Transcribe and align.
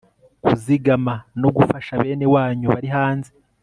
kuzigama 0.43 1.15
no 1.41 1.49
gufasha 1.55 1.91
bene 2.03 2.25
wanyu 2.35 2.65
bari 2.73 2.89
hanze 2.95 3.31